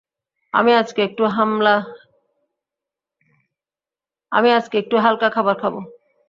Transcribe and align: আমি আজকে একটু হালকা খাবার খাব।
আমি 0.53 0.71
আজকে 0.81 0.99
একটু 4.79 4.95
হালকা 4.97 5.27
খাবার 5.29 5.55
খাব। 5.55 5.73